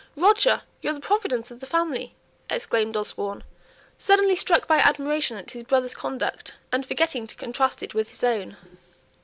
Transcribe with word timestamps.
"Roger, 0.15 0.63
you're 0.81 0.93
the 0.95 0.99
providence 0.99 1.51
of 1.51 1.59
the 1.59 1.67
family," 1.67 2.15
exclaimed 2.49 2.97
Osborne, 2.97 3.43
suddenly 3.99 4.35
struck 4.35 4.65
by 4.67 4.77
admiration 4.79 5.37
at 5.37 5.51
his 5.51 5.61
brother's 5.61 5.93
conduct, 5.93 6.55
and 6.71 6.83
forgetting 6.87 7.27
to 7.27 7.35
contrast 7.35 7.83
it 7.83 7.93
with 7.93 8.09
his 8.09 8.23
own. 8.23 8.57